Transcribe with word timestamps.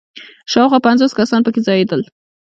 شاوخوا 0.51 0.79
پنځوس 0.87 1.11
کسان 1.19 1.41
په 1.43 1.51
کې 1.53 1.61
ځایېدل. 1.67 2.01